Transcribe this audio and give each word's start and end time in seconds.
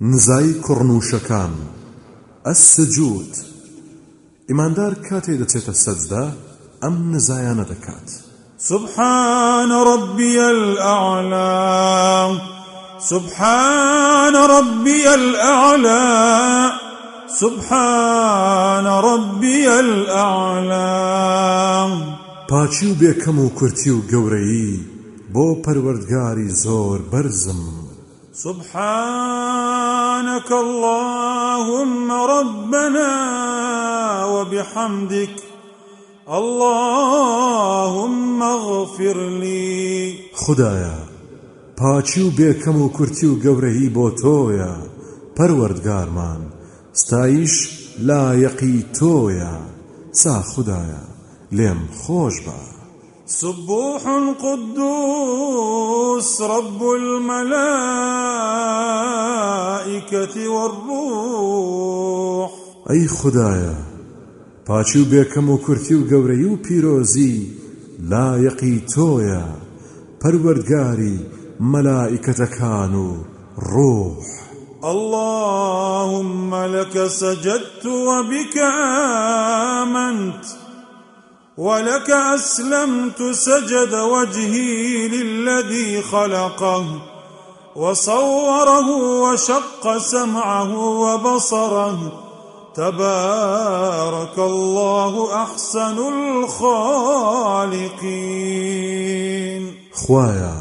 نزای 0.00 0.54
کوڕنووشەکان 0.62 1.52
ئەسجود 2.46 3.32
ئیماندار 4.48 4.94
کاتێ 4.94 5.34
دەچێتە 5.40 5.74
سەجدا 5.84 6.24
ئەم 6.82 7.14
نزایانە 7.14 7.64
دەکات. 7.70 8.08
سبحان 8.58 9.70
ربي 9.72 10.38
الأعلى. 10.40 12.38
سبحان 12.98 14.34
ربي 14.34 15.08
الأعلى. 15.08 16.70
سبحان 17.40 18.86
ربي 18.86 19.68
الأعلى. 19.68 20.90
پاچی 22.48 22.86
و 22.90 22.94
بێکەم 22.94 23.38
و 23.38 23.48
کورتی 23.48 23.90
و 23.90 24.02
گەورەیی 24.10 24.80
بۆ 25.34 25.46
پەروەردگاری 25.64 26.50
زۆر 26.64 27.00
بەرزم. 27.12 27.83
سبحانك 28.42 29.82
اللهم 30.52 32.12
ربنا 32.12 33.14
وبحمدك 34.26 35.36
اللهم 36.38 36.82
اغفر 38.42 39.18
لي. 39.40 40.18
خدایە 40.34 40.96
پاچی 41.76 42.22
و 42.22 42.30
بێکەم 42.30 42.76
و 42.82 42.88
کورتی 42.88 43.26
و 43.26 43.40
گەورەی 43.44 43.90
بۆ 43.94 44.10
تۆیە 44.22 44.74
پەروەردگارمان 45.36 46.42
ستایش 46.92 47.54
لایەقی 48.08 48.78
تۆیە 48.98 49.54
سا 50.12 50.36
خدایە 50.50 51.02
لێم 51.56 51.80
خۆش 52.00 52.36
بە 52.46 52.58
سبوح 53.26 54.02
قدوس 54.44 56.30
رب 56.42 56.82
الملائكة 56.82 58.03
والروح. 60.36 62.24
ئەی 62.88 63.08
خدایە 63.08 63.76
پاچی 64.66 64.98
و 65.00 65.04
بێکەم 65.10 65.48
و 65.50 65.56
کورتی 65.56 65.94
و 65.94 66.06
گەورەی 66.10 66.44
و 66.50 66.56
پیرۆزی 66.64 67.36
لایەقی 68.10 68.76
تۆیە 68.92 69.44
پەروەردگاری 70.20 71.16
مەلائکەتەکان 71.72 72.94
و 72.94 73.08
ڕۆح 73.72 74.26
اللهم 74.84 76.54
لك 76.54 77.06
سجدت 77.06 77.86
وبك 77.86 78.56
آمنت 79.82 80.44
ولك 81.58 82.10
أسلمت 82.10 83.22
سجد 83.32 83.94
وجهي 83.94 85.08
للذي 85.08 86.02
خلقه. 86.02 87.13
وصوره 87.76 88.88
وشق 89.22 89.98
سمعه 89.98 90.78
وبصره. 91.00 91.98
تبارك 92.74 94.38
الله 94.38 95.42
أحسن 95.42 95.98
الخالقين. 95.98 96.94
خوايا 99.92 100.54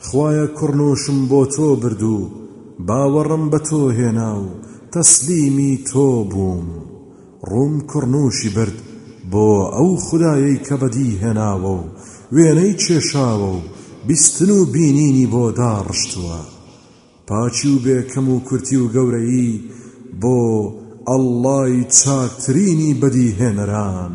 خوايا 0.00 0.46
كرنوشم 0.46 1.26
بوتو 1.26 1.76
بردو 1.76 2.28
باوەڕم 2.88 3.50
بە 3.52 3.58
تۆ 3.58 3.82
هێنا 3.98 4.32
و 4.38 4.46
تەسلیمی 4.92 5.74
تۆ 5.90 6.08
بووم. 6.30 6.66
برد 8.56 8.78
بۆ 9.32 9.48
ئەو 9.76 9.90
خدایەی 10.06 10.58
کە 10.66 10.74
بەدی 10.82 11.18
هێناوە 11.22 11.74
و 11.78 11.88
وێنەی 12.32 12.74
بیستن 14.08 14.50
و 14.50 14.64
بینینی 14.64 15.26
بۆ 15.32 15.44
داڕشتووە. 15.58 16.40
پاچی 17.28 17.68
و 17.74 17.78
بێکەم 17.84 18.26
و 18.28 18.36
کورتی 18.48 18.76
و 18.76 18.92
گەورەیی 18.94 19.52
بۆ 20.22 20.38
ئەڵڵای 21.08 21.74
چاکترینی 21.98 22.92
بەدی 23.00 23.28
هێنەران 23.38 24.14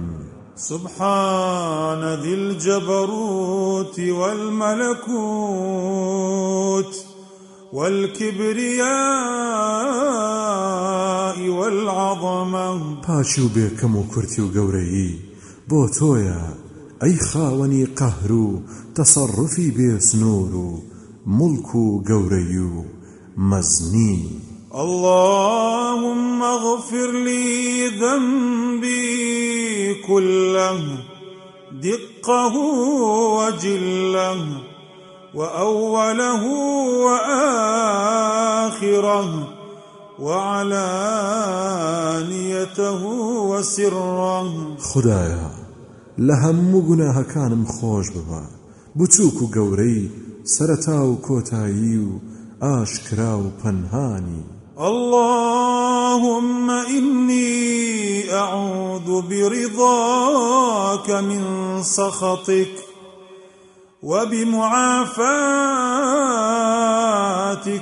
سبحان 0.55 2.02
ذي 2.23 2.33
الجبروت 2.33 3.98
والملكوت 4.20 5.23
والكبرياء 7.73 8.89
والعظمة. 11.58 12.67
پاچی 13.08 13.42
و 13.42 13.48
بێکەم 13.55 13.93
و 13.95 14.03
کورتی 14.14 14.42
و 14.42 14.52
گەورەیی 14.55 15.11
بۆ 15.70 15.82
تۆیە 15.98 16.63
ئەی 17.03 17.15
خاوەنی 17.30 17.86
قەهر 17.99 18.31
و 18.31 18.61
تەسەڕفی 18.95 19.69
بێسنوور 19.77 20.53
و 20.67 20.69
مڵک 21.37 21.69
و 21.75 21.86
گەورەی 22.09 22.58
و 22.71 22.73
مەزنی 23.49 24.17
اللهم 24.83 26.41
اغفر 26.41 27.11
لي 27.25 27.89
ذنبي 28.02 29.14
كله 30.08 30.80
دقه 31.83 32.55
وجله 33.37 34.37
وأوله 35.33 36.43
وآخره 37.05 38.43
وعلانيته 40.20 41.41
وسره. 43.49 44.43
خدايا 44.80 45.63
لهم 46.18 46.82
گوناهەکانم 46.88 47.66
خۆش 47.66 48.08
ببە 48.16 48.44
بچووک 48.98 49.42
و 49.42 49.48
گەورەی 49.56 50.02
سەرەتا 50.54 51.00
و 51.10 51.22
کۆتایی 51.28 51.98
و 51.98 52.20
و 53.44 53.52
پەنهانی. 53.62 54.44
اللهم 54.78 56.70
إني 56.70 58.30
أعوذ 58.32 59.22
برضاك 59.30 61.10
من 61.10 61.44
سخطك 61.84 62.76
وبمعافاتك 64.04 64.72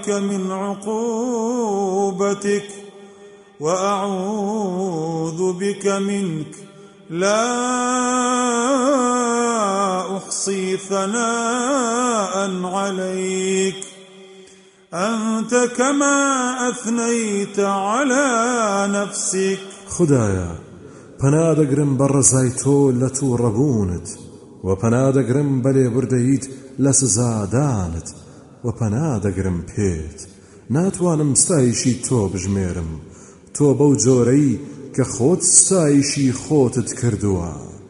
من 0.09 0.51
عقوبتك 0.51 1.71
وأعوذ 3.59 5.53
بك 5.59 5.87
منك 5.87 6.70
لا 7.11 7.47
أحصي 10.17 10.77
ثناء 10.77 12.65
عليك. 12.65 13.75
أنت 14.93 15.69
كما 15.77 16.19
أثنيت 16.69 17.59
على 17.59 18.27
نفسك. 18.91 19.59
خدايا 19.87 20.55
پنادەگرم 21.19 21.97
بە 21.97 22.07
ڕزای 22.07 22.51
تۆ 22.61 22.91
لە 23.01 23.09
تو 23.19 23.37
و 24.63 24.75
پەنادەگرم 24.75 25.61
بەلێ 25.63 25.87
بردەیت 25.95 26.45
لە 26.79 26.91
سزادانت 26.91 28.07
و 28.63 28.71
پەنادەگرم 28.71 29.59
پێت. 29.71 30.19
ناتوانم 30.69 31.35
ستایشی 31.35 32.01
تۆ 32.09 32.29
بژمێرم. 32.33 32.91
تۆ 33.53 33.63
بەو 33.79 33.95
کە 34.95 35.03
خۆت 35.13 35.41
ستایشی 35.57 36.27
خۆتت 36.43 36.89
کردووە. 36.99 37.80